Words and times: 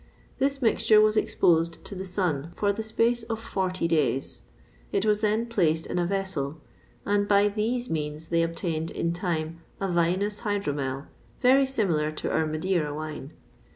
[P] 0.01 0.07
This 0.45 0.63
mixture 0.63 0.99
was 0.99 1.15
exposed 1.15 1.85
to 1.85 1.93
the 1.93 2.05
sun 2.05 2.53
for 2.55 2.73
the 2.73 2.81
space 2.81 3.21
of 3.21 3.39
forty 3.39 3.87
days; 3.87 4.41
it 4.91 5.05
was 5.05 5.21
then 5.21 5.45
placed 5.45 5.85
in 5.85 5.99
a 5.99 6.07
vessel, 6.07 6.59
and 7.05 7.27
by 7.27 7.47
these 7.47 7.87
means 7.87 8.29
they 8.29 8.41
obtained, 8.41 8.89
in 8.89 9.13
time, 9.13 9.61
a 9.79 9.87
vinous 9.87 10.39
hydromel 10.41 11.05
very 11.39 11.67
similar 11.67 12.11
to 12.13 12.31
our 12.31 12.47
Madeira 12.47 12.91
wine. 12.95 13.33